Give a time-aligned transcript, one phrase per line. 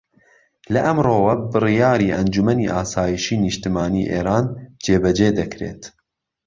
[0.73, 4.45] لە ئەمرۆوە بڕیاری ئەنجومەنی ئاسایشی نیشتمانی ئێران
[4.83, 5.81] جێبەجێ دەكرێت